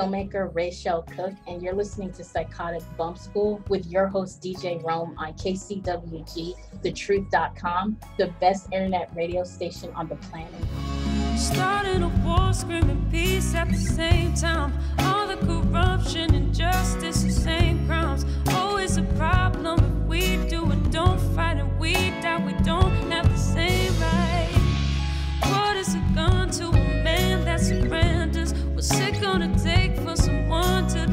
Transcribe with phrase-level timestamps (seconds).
[0.00, 5.14] filmmaker Raeshelle Cooke, and you're listening to Psychotic Bump School with your host DJ Rome
[5.18, 10.54] on KCWG, thetruth.com, the best internet radio station on the planet.
[11.36, 14.72] Starting a war, screaming peace at the same time.
[15.00, 18.24] All the corruption, the same crimes.
[18.54, 22.44] Always a problem if we do it, don't fight we die.
[22.44, 24.48] We don't have the same right.
[25.42, 28.52] What is a gun to a man that surrenders?
[28.74, 29.79] What's it gonna take for
[30.70, 31.09] someone to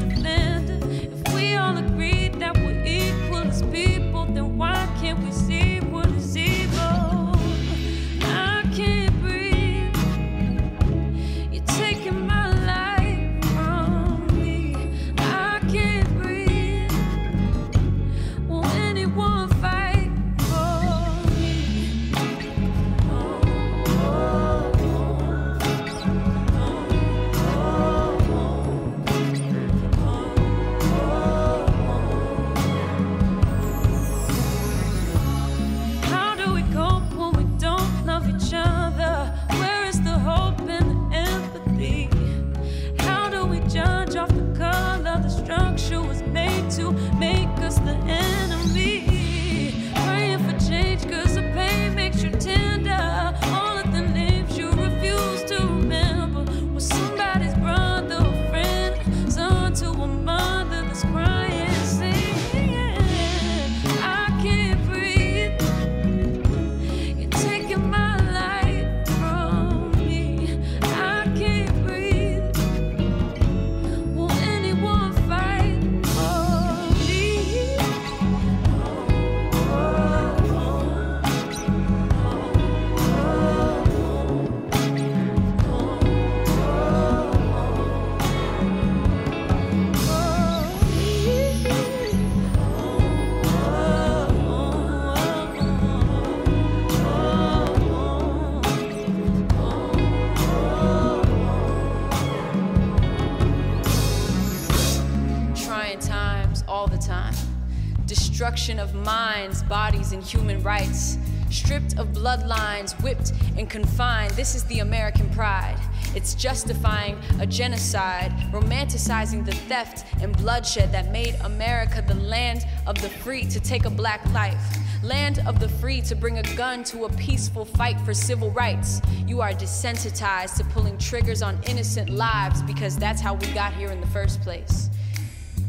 [110.08, 111.18] bodies, and human rights.
[111.50, 114.32] Stripped of bloodlines, whipped and confined.
[114.32, 115.78] This is the American pride.
[116.14, 123.00] It's justifying a genocide, romanticizing the theft and bloodshed that made America the land of
[123.00, 124.60] the free to take a black life.
[125.02, 129.00] Land of the free to bring a gun to a peaceful fight for civil rights.
[129.26, 133.90] You are desensitized to pulling triggers on innocent lives because that's how we got here
[133.90, 134.90] in the first place.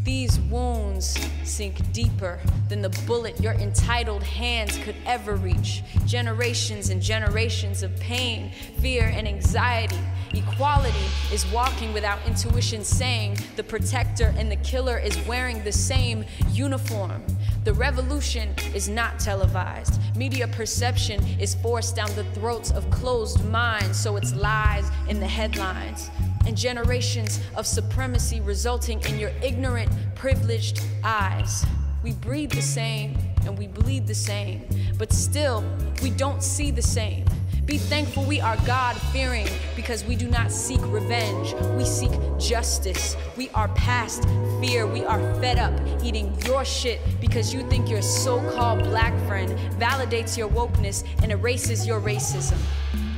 [0.09, 5.83] These wounds sink deeper than the bullet your entitled hands could ever reach.
[6.07, 9.99] Generations and generations of pain, fear, and anxiety.
[10.33, 16.25] Equality is walking without intuition, saying the protector and the killer is wearing the same
[16.53, 17.23] uniform.
[17.63, 20.01] The revolution is not televised.
[20.15, 25.27] Media perception is forced down the throats of closed minds, so it's lies in the
[25.27, 26.09] headlines
[26.45, 31.65] and generations of supremacy resulting in your ignorant, privileged eyes.
[32.03, 34.67] We breathe the same and we bleed the same,
[34.97, 35.63] but still,
[36.01, 37.25] we don't see the same.
[37.69, 41.53] Be thankful we are God fearing because we do not seek revenge.
[41.77, 43.15] We seek justice.
[43.37, 44.23] We are past
[44.59, 44.87] fear.
[44.87, 45.73] We are fed up
[46.03, 51.31] eating your shit because you think your so called black friend validates your wokeness and
[51.31, 52.57] erases your racism.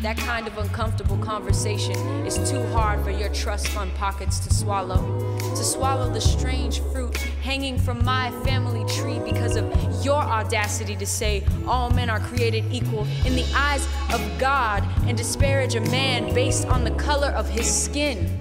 [0.02, 1.96] That kind of uncomfortable conversation
[2.26, 5.38] is too hard for your trust fund pockets to swallow.
[5.38, 9.66] To swallow the strange fruit hanging from my family tree because of
[10.04, 15.16] your audacity to say all men are created equal in the eyes of God and
[15.16, 18.40] disparage a man based on the color of his skin.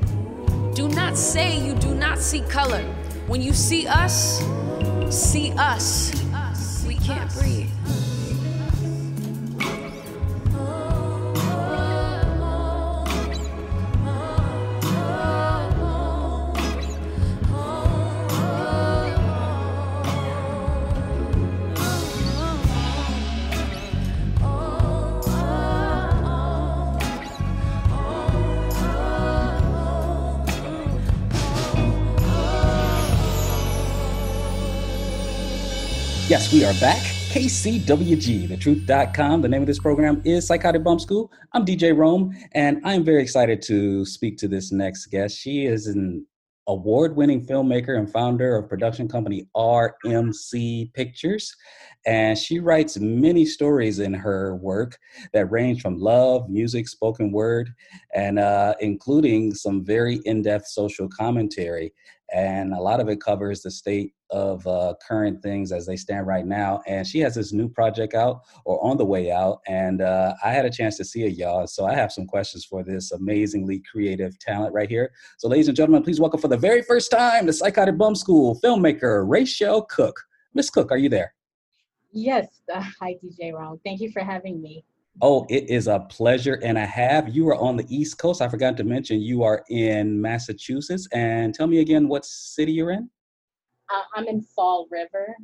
[0.73, 2.83] Do not say you do not see color.
[3.27, 4.43] When you see us,
[5.11, 6.15] see us.
[6.87, 7.60] We can't breathe.
[36.41, 37.03] Yes, we are back.
[37.35, 39.43] KCWG, thetruth.com.
[39.43, 41.31] The name of this program is Psychotic Bump School.
[41.53, 45.37] I'm DJ Rome, and I'm very excited to speak to this next guest.
[45.37, 46.27] She is an
[46.67, 51.55] award winning filmmaker and founder of production company RMC Pictures.
[52.07, 54.97] And she writes many stories in her work
[55.35, 57.69] that range from love, music, spoken word,
[58.15, 61.93] and uh, including some very in depth social commentary.
[62.33, 66.27] And a lot of it covers the state of uh, current things as they stand
[66.27, 66.83] right now.
[66.87, 69.61] And she has this new project out or on the way out.
[69.67, 71.67] And uh, I had a chance to see it, y'all.
[71.67, 75.13] So I have some questions for this amazingly creative talent right here.
[75.39, 78.59] So, ladies and gentlemen, please welcome for the very first time the Psychotic Bump School
[78.63, 80.21] filmmaker, Rachel Cooke.
[80.55, 81.35] Miss Cooke, are you there?
[82.13, 82.61] Yes.
[82.73, 83.81] Uh, hi, DJ Rome.
[83.85, 84.85] Thank you for having me.
[85.23, 87.25] Oh, it is a pleasure and a half.
[87.29, 88.41] You are on the East Coast.
[88.41, 91.07] I forgot to mention you are in Massachusetts.
[91.13, 93.11] And tell me again what city you're in?
[93.93, 95.35] Uh, I'm in Fall River.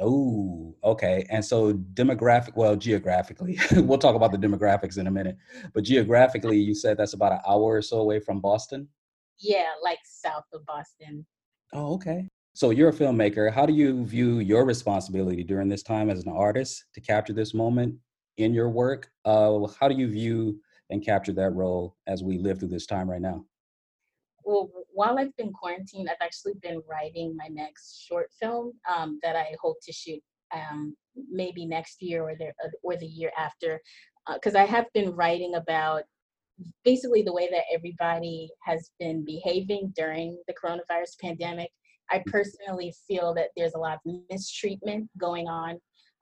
[0.00, 1.26] Oh, okay.
[1.28, 5.36] And so demographic, well, geographically, we'll talk about the demographics in a minute.
[5.74, 8.88] But geographically, you said that's about an hour or so away from Boston?
[9.38, 11.26] Yeah, like south of Boston.
[11.72, 12.28] Oh, okay.
[12.54, 13.52] So you're a filmmaker.
[13.52, 17.54] How do you view your responsibility during this time as an artist to capture this
[17.54, 17.94] moment
[18.36, 19.10] in your work?
[19.24, 20.60] Uh, how do you view
[20.90, 23.44] and capture that role as we live through this time right now?
[24.48, 29.36] Well, while I've been quarantined, I've actually been writing my next short film um, that
[29.36, 30.22] I hope to shoot
[30.54, 30.96] um,
[31.30, 33.78] maybe next year or the or the year after,
[34.32, 36.04] because uh, I have been writing about
[36.82, 41.70] basically the way that everybody has been behaving during the coronavirus pandemic.
[42.10, 45.78] I personally feel that there's a lot of mistreatment going on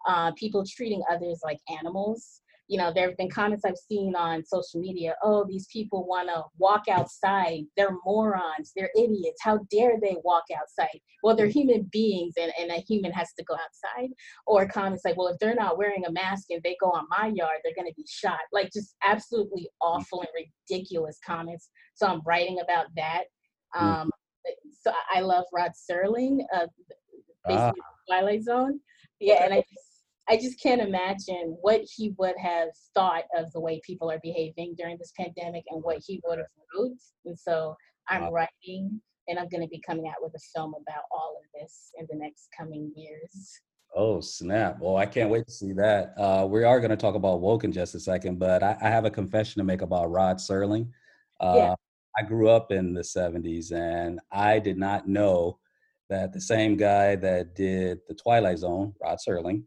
[0.07, 2.41] uh, people treating others like animals.
[2.69, 5.15] You know, there have been comments I've seen on social media.
[5.23, 7.63] Oh, these people want to walk outside.
[7.77, 8.73] They're morons.
[8.75, 9.41] They're idiots.
[9.41, 11.01] How dare they walk outside?
[11.23, 14.11] Well, they're human beings, and, and a human has to go outside.
[14.47, 17.29] Or comments like, well, if they're not wearing a mask and they go on my
[17.35, 18.41] yard, they're going to be shot.
[18.53, 21.71] Like just absolutely awful and ridiculous comments.
[21.95, 23.25] So I'm writing about that.
[23.77, 23.83] Mm.
[23.83, 24.11] Um,
[24.81, 26.67] so I love Rod Serling, uh,
[27.47, 28.09] basically ah.
[28.09, 28.81] Twilight Zone.
[29.19, 29.86] Yeah, and I just
[30.29, 34.75] I just can't imagine what he would have thought of the way people are behaving
[34.77, 36.99] during this pandemic and what he would have wrote.
[37.25, 37.77] And so
[38.09, 38.33] I'm wow.
[38.33, 41.91] writing and I'm going to be coming out with a film about all of this
[41.99, 43.61] in the next coming years.
[43.95, 44.79] Oh, snap.
[44.81, 46.15] Well, I can't wait to see that.
[46.19, 48.89] Uh, we are going to talk about woke in just a second, but I, I
[48.89, 50.89] have a confession to make about Rod Serling.
[51.41, 51.75] Uh, yeah.
[52.19, 55.59] I grew up in the 70s and I did not know
[56.09, 59.65] that the same guy that did The Twilight Zone, Rod Serling,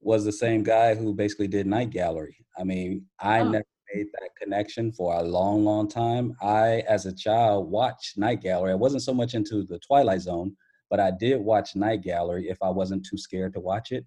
[0.00, 2.36] was the same guy who basically did Night Gallery.
[2.58, 3.48] I mean, I oh.
[3.48, 3.64] never
[3.94, 6.36] made that connection for a long, long time.
[6.42, 8.72] I, as a child, watched Night Gallery.
[8.72, 10.56] I wasn't so much into the Twilight Zone,
[10.88, 14.06] but I did watch Night Gallery if I wasn't too scared to watch it.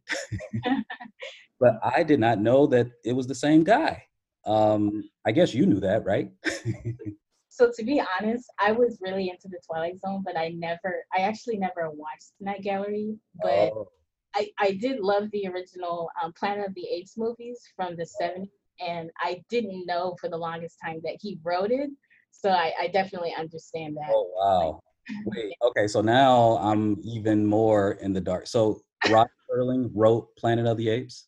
[1.60, 4.04] but I did not know that it was the same guy.
[4.46, 6.30] Um, I guess you knew that, right?
[7.50, 11.22] so to be honest, I was really into the Twilight Zone, but I never, I
[11.22, 13.16] actually never watched Night Gallery.
[13.42, 13.88] But oh.
[14.36, 18.50] I, I did love the original um, Planet of the Apes movies from the 70s,
[18.80, 21.90] and I didn't know for the longest time that he wrote it.
[22.32, 24.10] So I, I definitely understand that.
[24.12, 24.80] Oh, wow.
[25.26, 28.48] Wait, okay, so now I'm even more in the dark.
[28.48, 31.28] So Rod Serling wrote Planet of the Apes?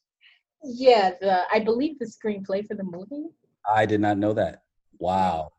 [0.63, 3.27] Yeah, the I believe the screenplay for the movie.
[3.71, 4.63] I did not know that.
[4.97, 5.51] Wow.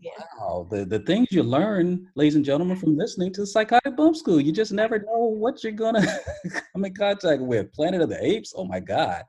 [0.00, 0.10] Yeah.
[0.40, 4.16] Wow, the, the things you learn, ladies and gentlemen, from listening to the Psychotic Bump
[4.16, 4.40] School.
[4.40, 6.04] You just never know what you're gonna
[6.72, 7.72] come in contact with.
[7.72, 8.54] Planet of the Apes.
[8.56, 9.22] Oh my God,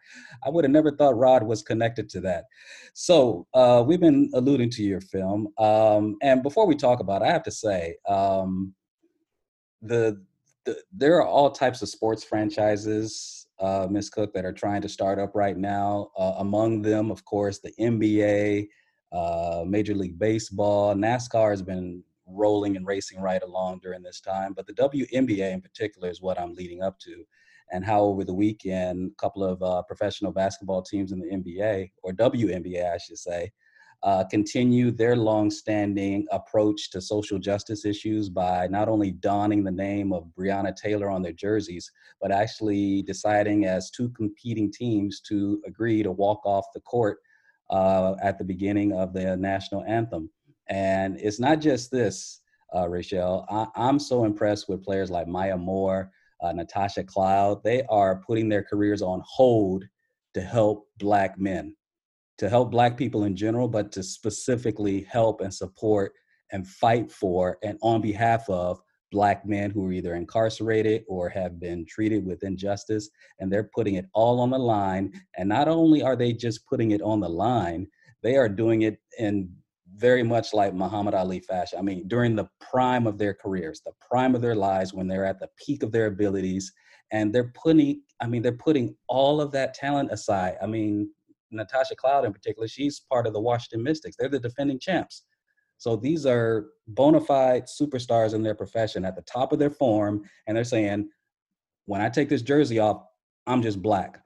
[0.44, 2.46] I would have never thought Rod was connected to that.
[2.94, 7.26] So uh, we've been alluding to your film, um, and before we talk about, it,
[7.26, 8.74] I have to say, um,
[9.82, 10.24] the,
[10.66, 14.90] the there are all types of sports franchises, uh, Miss Cooke, that are trying to
[14.90, 16.10] start up right now.
[16.18, 18.70] Uh, among them, of course, the NBA
[19.14, 20.96] uh, Major League Baseball.
[20.96, 25.62] NASCAR has been rolling and racing right along during this time, but the WNBA in
[25.62, 27.24] particular is what I'm leading up to.
[27.72, 31.92] And how over the weekend, a couple of uh, professional basketball teams in the NBA,
[32.04, 33.52] or WNBA, I should say,
[34.04, 40.12] uh, continue their long-standing approach to social justice issues by not only donning the name
[40.12, 41.90] of Breonna Taylor on their jerseys,
[42.22, 47.20] but actually deciding as two competing teams to agree to walk off the court
[47.74, 50.30] uh, at the beginning of the national anthem.
[50.70, 52.42] And it's not just this,
[52.74, 53.46] uh, Rachel.
[53.50, 56.12] I- am so impressed with players like Maya Moore,
[56.42, 57.64] uh, Natasha Cloud.
[57.64, 59.84] They are putting their careers on hold
[60.36, 61.76] to help Black men,
[62.38, 66.14] to help Black people in general, but to specifically help and support
[66.52, 68.80] and fight for and on behalf of
[69.14, 73.96] black men who are either incarcerated or have been treated with injustice and they're putting
[73.96, 77.30] it all on the line and not only are they just putting it on the
[77.30, 77.88] line
[78.24, 79.50] they are doing it in
[79.96, 81.78] very much like Muhammad Ali fashion.
[81.78, 85.26] I mean, during the prime of their careers, the prime of their lives, when they're
[85.26, 86.74] at the peak of their abilities,
[87.12, 90.58] and they're putting, I mean, they're putting all of that talent aside.
[90.64, 91.12] I mean,
[91.52, 94.16] Natasha Cloud in particular, she's part of the Washington Mystics.
[94.18, 95.24] They're the defending champs.
[95.84, 100.24] So these are bona fide superstars in their profession at the top of their form,
[100.48, 101.10] and they're saying,
[101.88, 103.04] when I take this jersey off,
[103.48, 104.24] I'm just black.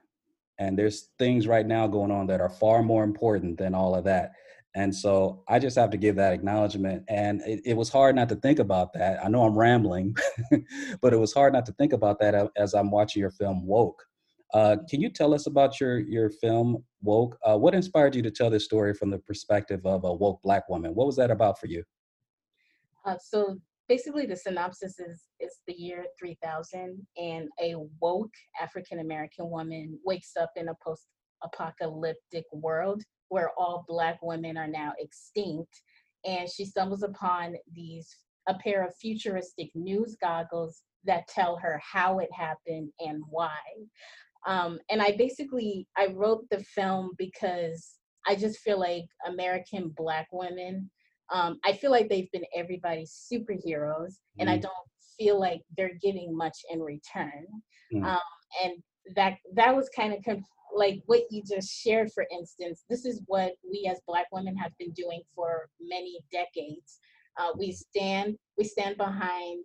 [0.60, 4.04] And there's things right now going on that are far more important than all of
[4.04, 4.34] that.
[4.76, 7.02] And so I just have to give that acknowledgement.
[7.08, 9.18] And it, it was hard not to think about that.
[9.24, 10.14] I know I'm rambling,
[11.00, 14.00] but it was hard not to think about that as I'm watching your film Woke.
[14.54, 17.38] Uh, can you tell us about your your film Woke?
[17.44, 20.68] Uh, what inspired you to tell this story from the perspective of a woke black
[20.68, 20.94] woman?
[20.94, 21.84] What was that about for you?
[23.04, 29.50] Uh, so basically, the synopsis is it's the year 3000, and a woke African American
[29.50, 35.82] woman wakes up in a post-apocalyptic world where all black women are now extinct
[36.24, 38.16] and she stumbles upon these
[38.48, 43.58] a pair of futuristic news goggles that tell her how it happened and why
[44.48, 47.94] um, and i basically i wrote the film because
[48.26, 50.90] i just feel like american black women
[51.32, 54.40] um, i feel like they've been everybody's superheroes mm.
[54.40, 54.62] and i mm-hmm.
[54.62, 54.74] don't
[55.18, 57.46] feel like they're giving much in return
[57.94, 58.04] mm.
[58.04, 58.18] um,
[58.64, 58.74] and
[59.14, 63.22] that that was kind of conf- like what you just shared, for instance, this is
[63.26, 66.98] what we as Black women have been doing for many decades.
[67.38, 69.64] Uh, we stand we stand behind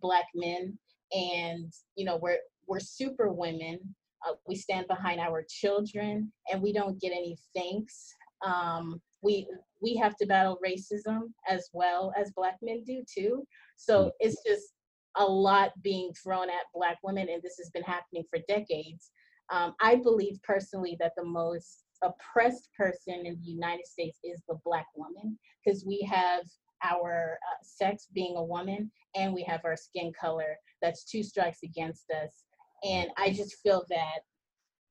[0.00, 0.78] Black men,
[1.12, 3.78] and you know we're we're super women.
[4.26, 8.14] Uh, we stand behind our children, and we don't get any thanks.
[8.44, 9.46] Um, we
[9.80, 13.44] we have to battle racism as well as Black men do too.
[13.76, 14.10] So mm.
[14.20, 14.74] it's just
[15.16, 19.10] a lot being thrown at Black women, and this has been happening for decades.
[19.50, 24.58] Um, I believe personally that the most oppressed person in the United States is the
[24.64, 26.44] Black woman because we have
[26.82, 30.56] our uh, sex being a woman and we have our skin color.
[30.82, 32.44] That's two strikes against us.
[32.84, 34.20] And I just feel that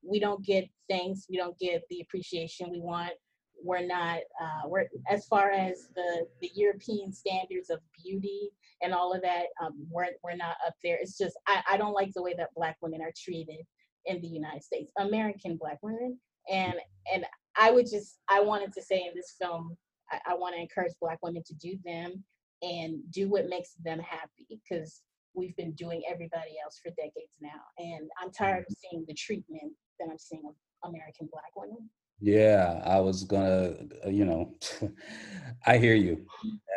[0.02, 3.12] we don't get thanks, we don't get the appreciation we want.
[3.62, 8.50] We're not, uh, we're as far as the the European standards of beauty
[8.82, 10.98] and all of that, um, we're we're not up there.
[11.00, 13.60] It's just I, I don't like the way that Black women are treated
[14.06, 16.18] in the United States, American Black women.
[16.50, 16.74] And
[17.12, 17.24] and
[17.56, 19.76] I would just I wanted to say in this film,
[20.10, 22.22] I, I want to encourage Black women to do them
[22.62, 25.02] and do what makes them happy because
[25.34, 27.60] we've been doing everybody else for decades now.
[27.78, 30.54] And I'm tired of seeing the treatment that I'm seeing of
[30.88, 31.88] American Black women.
[32.20, 33.74] Yeah, I was gonna,
[34.04, 34.54] uh, you know,
[35.66, 36.24] I hear you,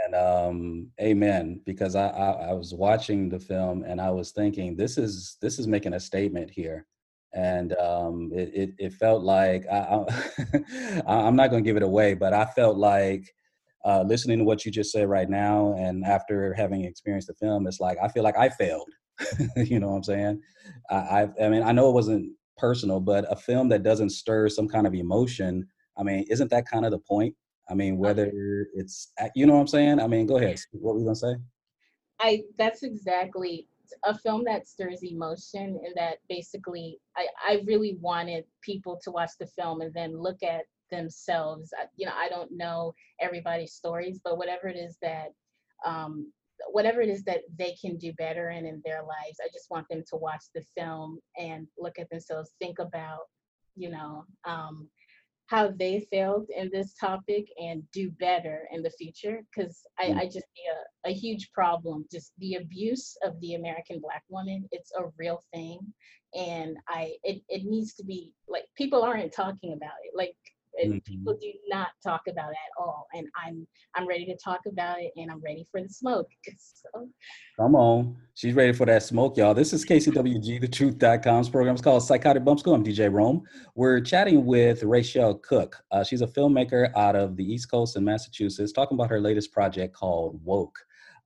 [0.03, 1.61] and um, amen.
[1.65, 5.59] Because I, I I was watching the film and I was thinking, this is this
[5.59, 6.87] is making a statement here,
[7.33, 10.05] and um, it, it, it felt like I,
[11.07, 13.33] I, am not going to give it away, but I felt like
[13.86, 17.67] uh, listening to what you just said right now, and after having experienced the film,
[17.67, 18.89] it's like I feel like I failed.
[19.55, 20.41] you know what I'm saying?
[20.89, 24.50] I, I, I mean, I know it wasn't personal, but a film that doesn't stir
[24.50, 25.67] some kind of emotion,
[25.98, 27.36] I mean, isn't that kind of the point?
[27.69, 28.31] I mean, whether
[28.74, 30.00] it's you know what I'm saying?
[30.00, 30.60] I mean, go ahead.
[30.72, 31.36] What were you gonna say?
[32.19, 33.67] I that's exactly
[34.03, 39.31] a film that stirs emotion and that basically I, I really wanted people to watch
[39.39, 41.74] the film and then look at themselves.
[41.96, 45.29] You know, I don't know everybody's stories, but whatever it is that
[45.86, 46.32] um,
[46.72, 49.88] whatever it is that they can do better in in their lives, I just want
[49.89, 53.22] them to watch the film and look at themselves, think about,
[53.75, 54.89] you know, um,
[55.48, 60.17] how they failed in this topic and do better in the future because I, mm.
[60.17, 60.65] I, just see
[61.06, 65.41] a, a huge problem just the abuse of the american black woman it's a real
[65.53, 65.79] thing
[66.36, 70.36] and i it, it needs to be like people aren't talking about it like
[70.86, 70.98] mm-hmm.
[71.00, 75.00] people do not talk about it at all and i'm i'm ready to talk about
[75.00, 77.07] it and i'm ready for the smoke so.
[77.57, 78.15] come on.
[78.36, 79.53] She's ready for that smoke y'all.
[79.53, 81.74] This is kcwg the truth.com's program.
[81.74, 82.75] It's called psychotic bump school.
[82.75, 83.43] I'm dj rome.
[83.75, 85.75] We're chatting with rachel cooke.
[85.91, 89.51] Uh, she's a filmmaker out of the east coast in massachusetts talking about her latest
[89.51, 90.77] project called woke.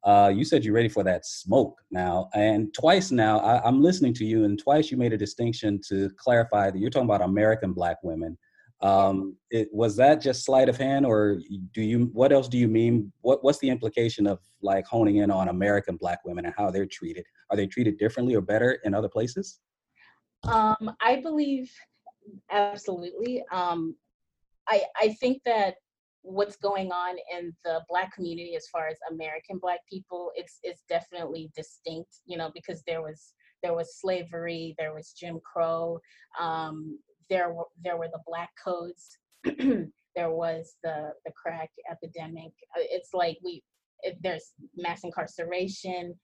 [0.04, 4.16] Uh, you said you're ready for that smoke now, and twice now I, I'm listening
[4.16, 7.72] to you, and twice you made a distinction to clarify that you're talking about American
[7.72, 8.36] Black women
[8.82, 11.40] um, it, was that just sleight of hand, or
[11.74, 12.10] do you?
[12.14, 13.12] What else do you mean?
[13.22, 16.88] What What's the implication of like honing in on American Black women and how they're
[16.88, 17.26] treated?
[17.50, 19.60] Are they treated differently or better in other places?
[20.48, 21.72] Um, I believe
[22.50, 23.44] absolutely.
[23.52, 23.96] Um,
[24.68, 25.76] I I think that
[26.24, 30.84] what's going on in the black community as far as american black people it's it's
[30.88, 33.34] definitely distinct you know because there was
[33.64, 36.00] there was slavery there was jim crow
[36.40, 37.00] um,
[37.32, 39.18] there were there were the black codes
[40.16, 42.52] there was the the crack epidemic.
[42.76, 43.64] Uh, it's like we
[44.04, 46.16] it, there's mass incarceration,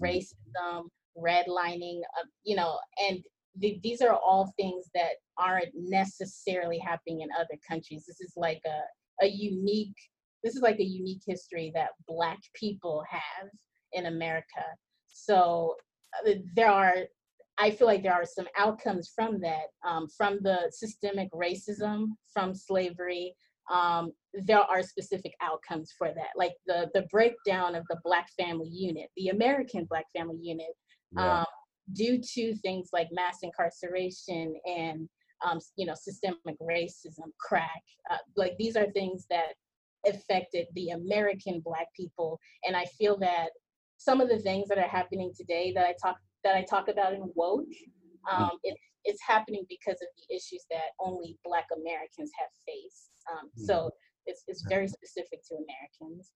[0.00, 2.78] racism, redlining, uh, you know,
[3.08, 3.22] and
[3.60, 8.04] th- these are all things that aren't necessarily happening in other countries.
[8.06, 9.96] This is like a, a unique,
[10.42, 13.48] this is like a unique history that Black people have
[13.92, 14.64] in America.
[15.08, 15.74] So
[16.26, 16.94] uh, there are,
[17.58, 22.54] I feel like there are some outcomes from that, um, from the systemic racism, from
[22.54, 23.34] slavery.
[23.72, 28.68] Um, there are specific outcomes for that, like the the breakdown of the Black family
[28.68, 30.74] unit, the American Black family unit.
[31.12, 31.40] Yeah.
[31.40, 31.46] Um,
[31.92, 35.08] due to things like mass incarceration and
[35.44, 37.82] um, you know systemic racism, crack.
[38.10, 39.54] Uh, like these are things that
[40.06, 43.50] affected the American Black people, and I feel that
[43.96, 47.12] some of the things that are happening today that I talk that I talk about
[47.14, 47.66] in woke,
[48.30, 53.10] um, it, it's happening because of the issues that only Black Americans have faced.
[53.30, 53.88] Um, so mm-hmm.
[54.26, 56.30] it's, it's very specific to Americans.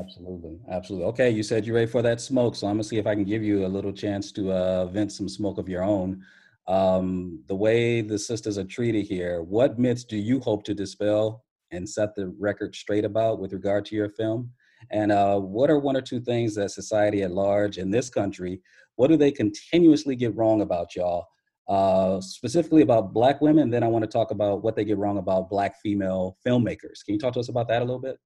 [0.00, 1.06] Absolutely, absolutely.
[1.08, 3.24] Okay, you said you're ready for that smoke, so I'm gonna see if I can
[3.24, 6.22] give you a little chance to uh, vent some smoke of your own.
[6.66, 11.44] Um, the way the sisters are treated here, what myths do you hope to dispel
[11.70, 14.50] and set the record straight about with regard to your film?
[14.90, 18.60] And uh, what are one or two things that society at large in this country,
[18.96, 21.26] what do they continuously get wrong about y'all?
[21.68, 23.70] Uh, specifically about Black women.
[23.70, 27.04] Then I want to talk about what they get wrong about Black female filmmakers.
[27.04, 28.18] Can you talk to us about that a little bit?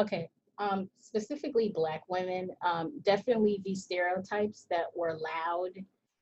[0.00, 0.28] Okay.
[0.58, 5.70] Um, specifically, Black women, um, definitely these stereotypes that were loud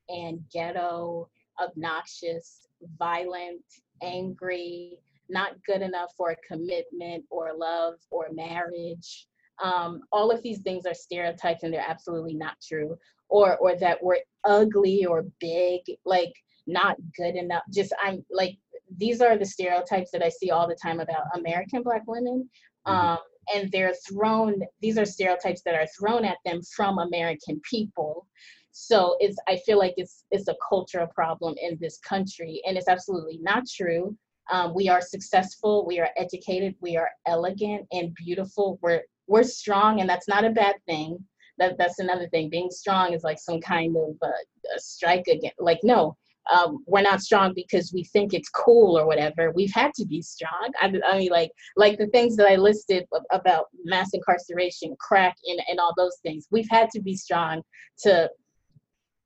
[0.09, 1.29] and ghetto,
[1.63, 2.67] obnoxious,
[2.99, 3.63] violent,
[4.03, 9.29] angry, not good enough for a commitment or love or marriage.
[9.63, 12.97] Um, all of these things are stereotypes and they're absolutely not true
[13.31, 16.33] or or that we're ugly or big, like
[16.67, 17.63] not good enough.
[17.73, 18.59] Just I'm like
[18.97, 22.49] these are the stereotypes that I see all the time about American Black women.
[22.87, 22.93] Mm-hmm.
[22.93, 23.19] Um,
[23.55, 28.27] and they're thrown, these are stereotypes that are thrown at them from American people.
[28.73, 32.89] So it's I feel like it's it's a cultural problem in this country, and it's
[32.89, 34.17] absolutely not true.
[34.51, 38.79] Um, we are successful, we are educated, we are elegant and beautiful.
[38.81, 41.19] We're we're strong, and that's not a bad thing
[41.61, 42.51] that that's another thing.
[42.51, 44.31] Being strong is like some kind of uh,
[44.77, 45.53] a strike again.
[45.59, 46.17] Like no,
[46.51, 49.53] um, we're not strong because we think it's cool or whatever.
[49.53, 50.73] We've had to be strong.
[50.81, 55.61] I, I mean, like like the things that I listed about mass incarceration, crack, and
[55.69, 56.49] and all those things.
[56.51, 57.63] We've had to be strong
[58.01, 58.31] to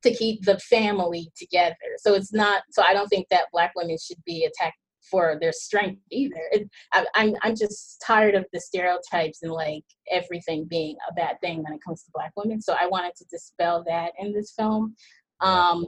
[0.02, 1.76] to keep the family together.
[1.98, 2.62] So it's not.
[2.70, 4.76] So I don't think that black women should be attacked
[5.10, 6.40] for their strength either.
[6.52, 11.40] It, I, I'm I'm just tired of the stereotypes and like everything being a bad
[11.40, 12.60] thing when it comes to Black women.
[12.60, 14.94] So I wanted to dispel that in this film.
[15.40, 15.86] Um,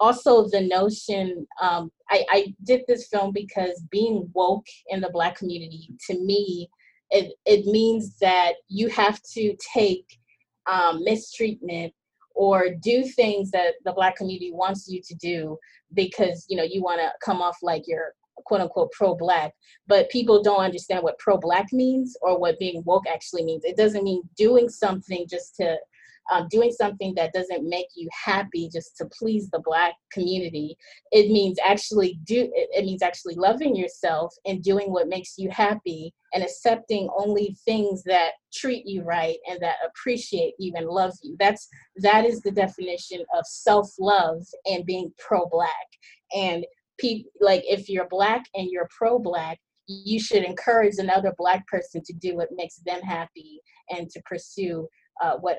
[0.00, 5.36] also, the notion um, I, I did this film because being woke in the Black
[5.36, 6.68] community to me
[7.12, 10.06] it it means that you have to take
[10.66, 11.92] um, mistreatment
[12.34, 15.56] or do things that the black community wants you to do
[15.92, 19.52] because you know you want to come off like you're quote unquote pro black,
[19.86, 23.64] but people don't understand what pro black means or what being woke actually means.
[23.64, 25.76] It doesn't mean doing something just to
[26.30, 30.76] um, doing something that doesn't make you happy just to please the black community.
[31.10, 36.14] It means actually do it means actually loving yourself and doing what makes you happy
[36.32, 41.36] and accepting only things that treat you right and that appreciate you and love you.
[41.38, 45.70] That's that is the definition of self-love and being pro-black.
[46.34, 46.64] And
[46.98, 52.12] people like if you're black and you're pro-black you should encourage another black person to
[52.14, 54.86] do what makes them happy and to pursue
[55.22, 55.58] uh, what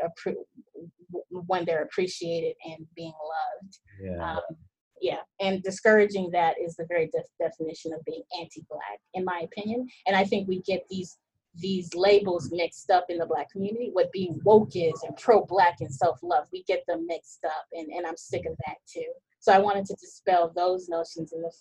[1.29, 3.13] when they're appreciated and being
[3.61, 3.79] loved.
[4.01, 4.31] Yeah.
[4.31, 4.57] Um,
[5.01, 9.87] yeah and discouraging that is the very def- definition of being anti-black in my opinion.
[10.07, 11.17] And i think we get these
[11.55, 13.91] these labels mixed up in the black community.
[13.93, 18.07] What being woke is and pro-black and self-love we get them mixed up and, and
[18.07, 19.11] i'm sick of that too
[19.43, 21.51] so I wanted to dispel those notions in the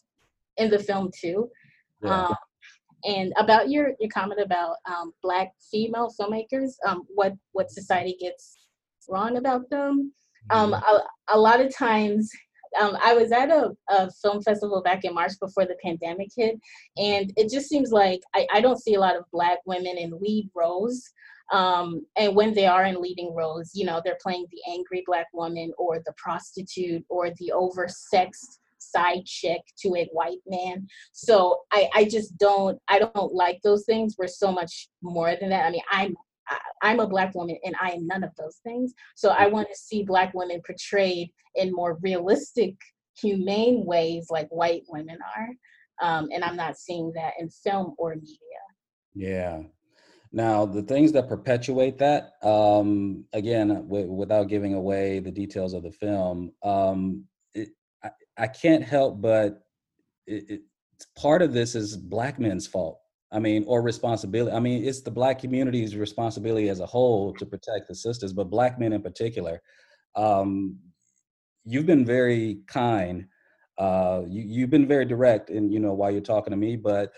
[0.57, 1.51] in the film too.
[2.01, 2.27] Yeah.
[2.27, 2.37] Um,
[3.05, 8.57] and about your your comment about um, black female filmmakers, um, what what society gets
[9.09, 10.13] wrong about them.
[10.51, 12.31] Um, a, a, lot of times,
[12.81, 16.57] um, I was at a, a, film festival back in March before the pandemic hit,
[16.97, 20.19] and it just seems like I, I don't see a lot of black women in
[20.21, 21.03] lead roles.
[21.51, 25.27] Um, and when they are in leading roles, you know, they're playing the angry black
[25.33, 30.87] woman or the prostitute or the oversexed side chick to a white man.
[31.13, 34.17] So I, I just don't I don't like those things.
[34.19, 35.67] We're so much more than that.
[35.67, 36.15] I mean, I'm
[36.83, 38.93] I'm a black woman and I am none of those things.
[39.15, 42.75] So I want to see black women portrayed in more realistic,
[43.17, 45.49] humane ways like white women are.
[46.03, 48.37] um, and I'm not seeing that in film or media.
[49.15, 49.63] Yeah.
[50.33, 55.83] Now, the things that perpetuate that, um, again, w- without giving away the details of
[55.83, 57.69] the film, um, it,
[58.03, 59.63] I, I, can't help but
[60.27, 60.61] it, it,
[61.17, 62.99] part of this is black men's fault.
[63.31, 64.55] I mean, or responsibility.
[64.55, 68.51] I mean, it's the black community's responsibility as a whole to protect the sisters, but
[68.51, 69.63] black men in particular.
[70.15, 70.79] Um,
[71.65, 73.27] you've been very kind.
[73.79, 76.77] Uh, you, you've been very direct, and you know why you're talking to me.
[76.77, 77.13] But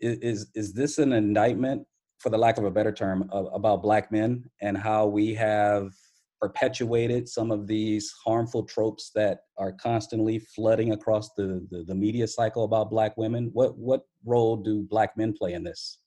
[0.00, 1.84] is is this an indictment,
[2.18, 5.92] for the lack of a better term, about black men and how we have
[6.40, 12.26] perpetuated some of these harmful tropes that are constantly flooding across the, the, the media
[12.26, 13.50] cycle about black women.
[13.52, 15.98] What what role do black men play in this?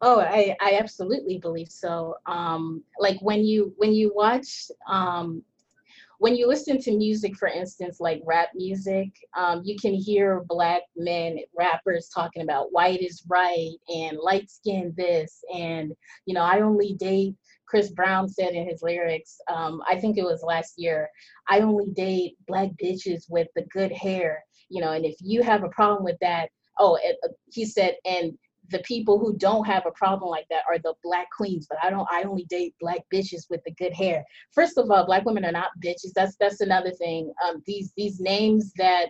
[0.00, 2.16] Oh i i absolutely believe so.
[2.26, 5.42] Um like when you when you watch um
[6.18, 10.82] when you listen to music, for instance, like rap music, um, you can hear black
[10.96, 15.92] men rappers talking about white is right and light skin this and
[16.24, 17.34] you know I only date.
[17.68, 21.10] Chris Brown said in his lyrics, um, I think it was last year,
[21.48, 25.64] I only date black bitches with the good hair, you know, and if you have
[25.64, 28.38] a problem with that, oh, it, uh, he said, and
[28.70, 31.90] the people who don't have a problem like that are the black queens but i
[31.90, 34.24] don't i only date black bitches with the good hair.
[34.52, 36.12] First of all black women are not bitches.
[36.14, 37.32] That's that's another thing.
[37.46, 39.06] Um these these names that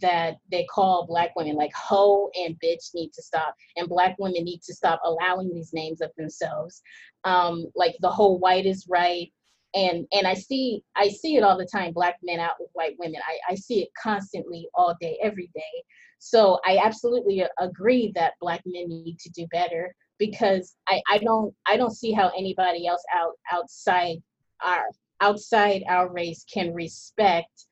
[0.00, 4.44] that they call black women like hoe and bitch need to stop and black women
[4.44, 6.82] need to stop allowing these names of themselves.
[7.24, 9.32] Um like the whole white is right
[9.74, 12.96] and and i see i see it all the time black men out with white
[12.98, 13.20] women.
[13.26, 15.84] I, I see it constantly all day every day.
[16.18, 21.54] So i absolutely agree that black men need to do better because i i don't
[21.66, 24.18] i don't see how anybody else out outside
[24.64, 24.84] our
[25.20, 27.66] outside our race can respect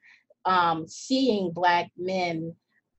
[0.47, 2.55] um, seeing black men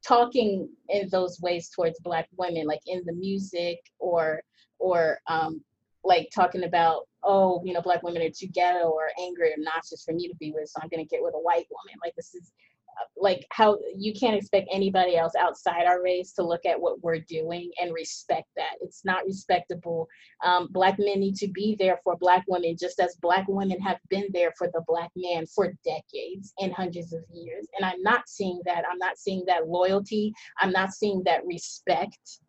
[0.06, 4.42] talking in those ways towards black women like in the music or
[4.80, 5.62] or um,
[6.04, 10.04] like talking about oh you know black women are too ghetto or angry or obnoxious
[10.04, 12.00] for me to be with so i'm going to get with a white woman.
[12.04, 12.52] Like this is
[13.00, 17.02] uh, like how you can't expect anybody else outside our race to look at what
[17.02, 18.76] we're doing and respect that.
[18.82, 20.08] It's not respectable.
[20.44, 24.00] Um, black men need to be there for black women just as black women have
[24.10, 27.68] been there for the black man for decades and hundreds of years.
[27.78, 28.84] And i'm not seeing that.
[28.90, 30.34] I'm not seeing that loyalty.
[30.60, 32.40] I'm not seeing that respect.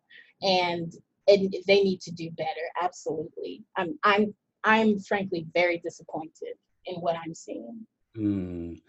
[0.41, 0.93] And
[1.27, 3.63] and they need to do better absolutely.
[3.77, 4.33] I'm i'm
[4.63, 6.55] i'm frankly very disappointed
[6.85, 7.85] in what i'm seeing.
[8.17, 8.79] Mm.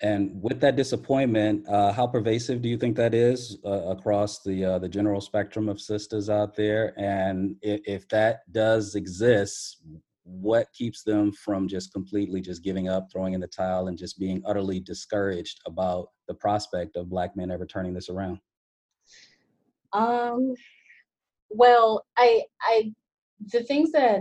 [0.00, 4.64] and with that disappointment uh, how pervasive do you think that is uh, across the
[4.64, 6.92] uh, the general spectrum of sisters out there?
[6.98, 9.82] And if, if that does exist
[10.24, 14.18] what keeps them from just completely just giving up throwing in the towel and just
[14.18, 18.40] being utterly discouraged about the prospect of black men ever turning this around?
[19.92, 20.54] Um
[21.54, 22.92] well, I I
[23.52, 24.20] the things that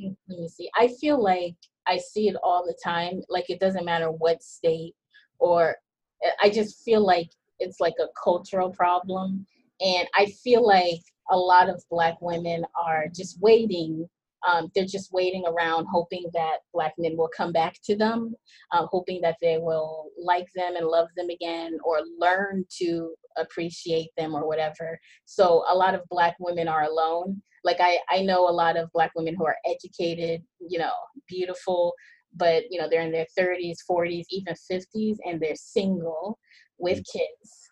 [0.00, 0.70] mm, let me see.
[0.76, 3.22] I feel like I see it all the time.
[3.28, 4.94] Like it doesn't matter what state
[5.38, 5.76] or
[6.24, 9.46] eh, I just feel like it's like a cultural problem.
[9.80, 14.08] And I feel like a lot of black women are just waiting
[14.48, 18.34] um, they're just waiting around hoping that black men will come back to them
[18.72, 24.10] uh, hoping that they will like them and love them again or learn to appreciate
[24.16, 24.98] them or whatever.
[25.24, 27.42] So a lot of black women are alone.
[27.62, 30.94] Like i i know a lot of black women who are educated you know
[31.28, 31.92] beautiful
[32.34, 36.38] but you know they're in their 30s 40s even 50s and they're single
[36.78, 37.12] with mm.
[37.12, 37.69] kids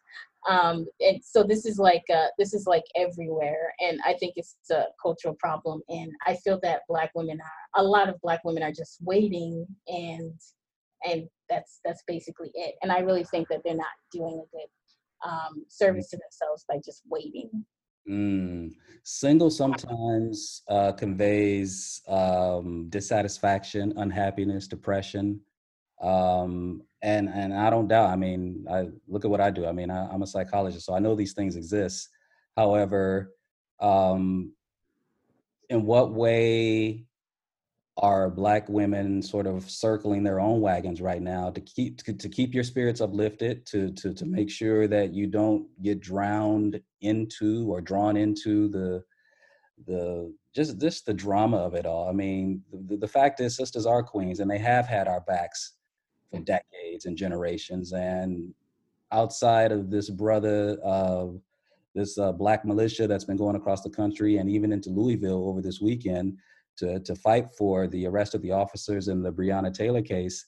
[0.49, 4.57] um, and so this is like uh, this is like everywhere and i think it's
[4.71, 8.63] a cultural problem and i feel that black women are a lot of black women
[8.63, 10.35] are just waiting and
[11.05, 12.75] and that's that's basically it.
[12.83, 14.69] And i really think that they're not doing a good
[15.29, 17.51] um, service to themselves by just waiting.
[18.09, 18.73] Mm.
[19.03, 25.41] single sometimes uh, conveys um, dissatisfaction unhappiness depression.
[26.01, 28.11] Um, and and I don't doubt.
[28.11, 29.67] I mean, I look at what I do.
[29.67, 32.09] I mean, I, am a psychologist, so I know these things exist.
[32.57, 33.33] However,
[33.81, 34.53] um,
[35.69, 37.05] in what way
[37.97, 42.29] are Black women sort of circling their own wagons right now to keep to, to
[42.29, 47.71] keep your spirits uplifted, to to to make sure that you don't get drowned into
[47.71, 49.03] or drawn into the
[49.87, 52.09] the just just the drama of it all.
[52.09, 55.75] I mean, the, the fact is, sisters are queens, and they have had our backs
[56.31, 57.93] for decades and generations.
[57.93, 58.55] And
[59.13, 61.41] outside of this brother of
[61.95, 65.63] this uh, black militia that's been going across the country and even into Louisville over
[65.63, 66.37] this weekend
[66.77, 70.47] to, to fight for the arrest of the officers in the Breonna Taylor case,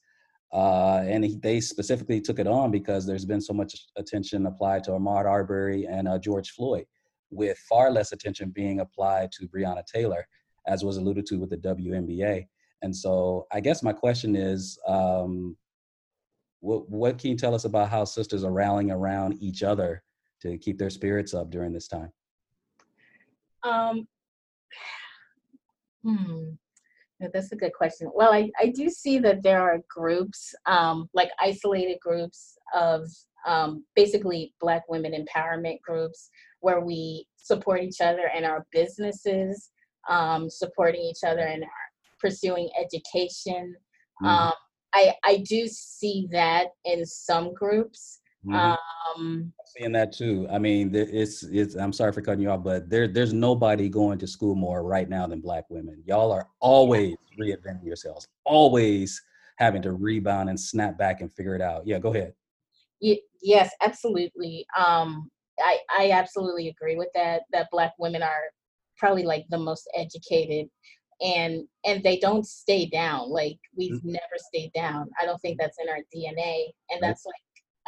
[0.53, 4.83] Uh, and he, they specifically took it on because there's been so much attention applied
[4.85, 6.87] to Ahmaud Arbery and uh, George Floyd,
[7.31, 10.27] with far less attention being applied to Breonna Taylor,
[10.67, 12.47] as was alluded to with the WNBA.
[12.83, 15.57] And so, I guess my question is, um,
[16.61, 20.03] what, what can you tell us about how sisters are rallying around each other
[20.43, 22.13] to keep their spirits up during this time?
[23.63, 24.07] Um,
[26.03, 26.51] hmm.
[27.21, 28.11] That's a good question.
[28.15, 33.07] Well, I, I do see that there are groups, um, like isolated groups of
[33.47, 39.71] um, basically Black women empowerment groups where we support each other and our businesses,
[40.09, 41.65] um, supporting each other and
[42.19, 43.75] pursuing education.
[44.23, 44.27] Mm-hmm.
[44.27, 44.53] Um,
[44.95, 48.21] I, I do see that in some groups.
[48.47, 49.21] Mm-hmm.
[49.21, 50.47] Um, seeing that too.
[50.51, 51.75] I mean, it's it's.
[51.75, 55.09] I'm sorry for cutting you off, but there there's nobody going to school more right
[55.09, 56.03] now than Black women.
[56.07, 59.21] Y'all are always reinventing yourselves, always
[59.59, 61.87] having to rebound and snap back and figure it out.
[61.87, 62.33] Yeah, go ahead.
[63.01, 64.67] yes, absolutely.
[64.77, 67.43] Um, I I absolutely agree with that.
[67.53, 68.45] That Black women are
[68.97, 70.69] probably like the most educated
[71.21, 74.13] and and they don't stay down like we've mm-hmm.
[74.13, 77.35] never stayed down i don't think that's in our dna and that's like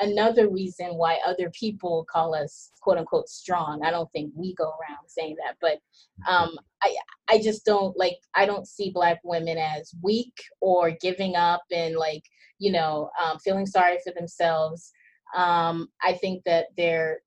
[0.02, 3.82] another reason why other people call us quote unquote strong.
[3.84, 5.78] I don't think we go around saying that, but
[6.30, 6.96] um, I
[7.28, 11.96] I just don't like I don't see black women as weak or giving up and
[11.96, 12.24] like
[12.58, 14.92] you know um, feeling sorry for themselves.
[15.34, 17.20] Um, I think that they're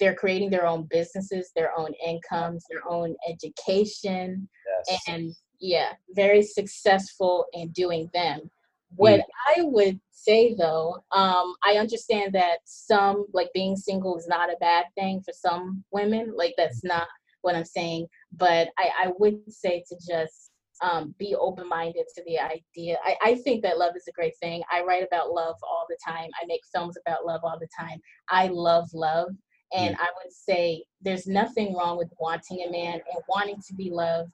[0.00, 4.48] they're creating their own businesses, their own incomes, their own education,
[4.88, 5.00] yes.
[5.08, 8.50] and yeah, very successful in doing them.
[8.96, 9.24] What mm.
[9.56, 14.56] I would say though, um, I understand that some like being single is not a
[14.60, 16.32] bad thing for some women.
[16.36, 16.88] Like that's mm.
[16.88, 17.08] not
[17.42, 18.06] what I'm saying.
[18.32, 20.50] But I, I would say to just
[20.82, 22.98] um, be open minded to the idea.
[23.04, 24.62] I, I think that love is a great thing.
[24.70, 26.28] I write about love all the time.
[26.40, 28.00] I make films about love all the time.
[28.28, 29.28] I love love.
[29.74, 33.90] And I would say there's nothing wrong with wanting a man and wanting to be
[33.90, 34.32] loved.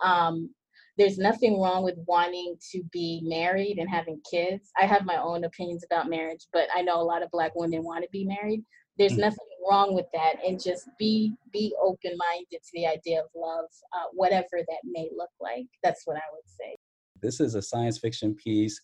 [0.00, 0.50] Um,
[0.96, 4.70] there's nothing wrong with wanting to be married and having kids.
[4.76, 7.84] I have my own opinions about marriage, but I know a lot of black women
[7.84, 8.64] want to be married.
[8.98, 9.20] There's mm-hmm.
[9.20, 13.66] nothing wrong with that, and just be be open minded to the idea of love,
[13.92, 15.66] uh, whatever that may look like.
[15.84, 16.76] That's what I would say.
[17.22, 18.80] This is a science fiction piece,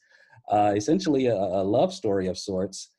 [0.50, 2.90] uh, essentially a, a, love story of sorts.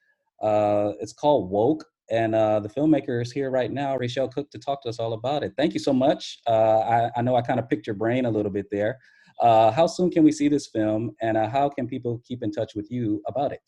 [0.42, 4.60] Uh, it's called Woke, and uh, the filmmaker is here right now, Raeshelle Cooke, to
[4.60, 5.54] talk to us all about it.
[5.58, 6.40] Thank you so much.
[6.48, 9.00] Uh, I, I, know I kind of picked your brain a little bit there.
[9.42, 12.52] Uh, how soon can we see this film, and uh, how can people keep in
[12.52, 13.60] touch with you about it?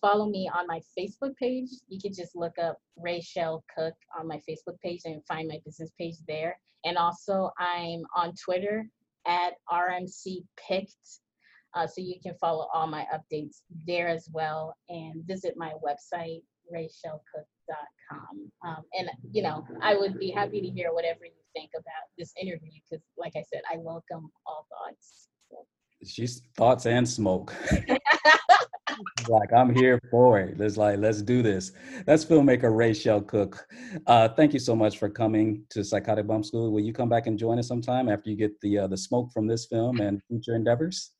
[0.00, 1.70] Follow me on my Facebook page.
[1.88, 5.90] You can just look up Raeshelle Cooke on my Facebook page and find my business
[5.98, 6.58] page there.
[6.84, 8.86] And also, I'm on Twitter
[9.26, 11.20] at RMC Picked.
[11.74, 16.42] Uh, so you can follow all my updates there as well and visit my website,
[16.72, 18.50] raeshellecooke.com.
[18.66, 22.32] Um, and, you know, I would be happy to hear whatever you think about this
[22.40, 25.28] interview because, like I said, I welcome all thoughts.
[26.04, 27.54] She's thoughts and smoke.
[29.28, 30.58] like I'm here for it.
[30.58, 31.72] Let's like let's do this.
[32.06, 33.64] That's filmmaker Raeshelle Cooke.
[34.06, 36.72] Uh, thank you so much for coming to Psychotic Bump School.
[36.72, 39.30] Will you come back and join us sometime after you get the uh, the smoke
[39.32, 41.12] from this film and future endeavors?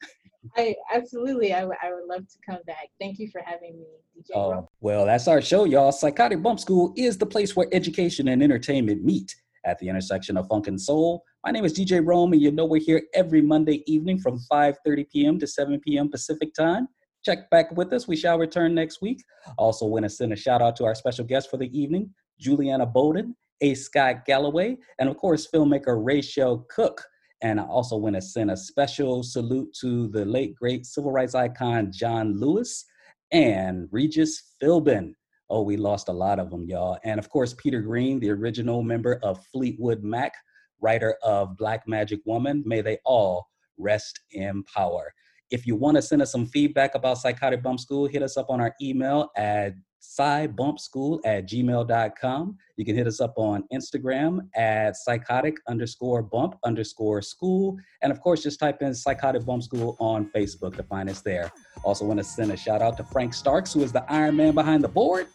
[0.57, 1.55] I absolutely.
[1.55, 2.89] I, w- I would love to come back.
[3.01, 3.87] Thank you for having me,
[4.35, 5.93] Oh, well, that's our show, y'all.
[5.93, 10.47] Psychotic Bump School is the place where education and entertainment meet at the intersection of
[10.49, 11.25] funk and soul.
[11.45, 15.11] My name is DJ Rome, and you know we're here every Monday evening from 5:30
[15.11, 15.39] p.m.
[15.39, 16.11] to 7 p.m.
[16.11, 16.89] Pacific time.
[17.25, 18.09] Check back with us.
[18.09, 19.23] We shall return next week.
[19.59, 22.87] Also, want to send a shout out to our special guest for the evening, Juliana
[22.87, 23.75] Bowden, A.
[23.75, 27.05] Scott Galloway, and of course, filmmaker Raeshelle Cooke.
[27.43, 31.35] And I also want to send a special salute to the late, great civil rights
[31.35, 32.85] icon John Lewis
[33.33, 35.15] and Regis Philbin.
[35.51, 36.99] Oh, we lost a lot of them, y'all.
[37.05, 40.33] And of course, Peter Green, the original member of Fleetwood Mac,
[40.81, 42.63] writer of Black Magic Woman.
[42.67, 43.47] May they all
[43.79, 45.13] rest in power.
[45.53, 48.49] If you want to send us some feedback about Psychotic Bump School, hit us up
[48.49, 52.57] on our email at psybumpschool at gmail.com.
[52.77, 57.77] You can hit us up on Instagram at psychotic underscore bump underscore school.
[58.01, 61.53] And of course, just type in Psychotic Bump School on Facebook to find us there.
[61.85, 64.55] Also, want to send a shout out to Frank Starks, who is the Iron Man
[64.55, 65.27] behind the board.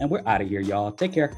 [0.00, 0.92] And we're out of here, y'all.
[0.92, 1.32] Take care.